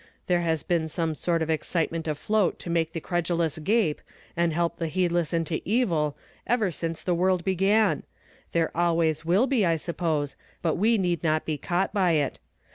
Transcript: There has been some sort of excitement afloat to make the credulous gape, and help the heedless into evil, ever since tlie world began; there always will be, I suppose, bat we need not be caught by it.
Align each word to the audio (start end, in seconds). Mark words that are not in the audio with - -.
There 0.25 0.41
has 0.41 0.63
been 0.63 0.87
some 0.87 1.13
sort 1.13 1.43
of 1.43 1.51
excitement 1.51 2.07
afloat 2.07 2.57
to 2.57 2.71
make 2.71 2.93
the 2.93 2.99
credulous 2.99 3.59
gape, 3.59 4.01
and 4.35 4.51
help 4.51 4.77
the 4.79 4.87
heedless 4.87 5.31
into 5.31 5.61
evil, 5.63 6.17
ever 6.47 6.71
since 6.71 7.03
tlie 7.03 7.15
world 7.15 7.45
began; 7.45 8.01
there 8.51 8.75
always 8.75 9.25
will 9.25 9.45
be, 9.45 9.63
I 9.63 9.75
suppose, 9.75 10.35
bat 10.63 10.75
we 10.75 10.97
need 10.97 11.23
not 11.23 11.45
be 11.45 11.59
caught 11.59 11.93
by 11.93 12.13
it. 12.13 12.39